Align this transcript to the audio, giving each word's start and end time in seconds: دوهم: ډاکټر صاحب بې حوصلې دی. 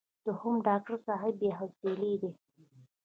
دوهم: 0.25 0.55
ډاکټر 0.67 0.95
صاحب 1.05 1.33
بې 1.39 1.49
حوصلې 1.59 2.13
دی. 2.21 2.31